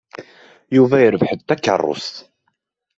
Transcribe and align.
Yuba 0.75 0.97
yerbeḥ-d 1.03 1.41
takeṛṛust. 1.41 2.15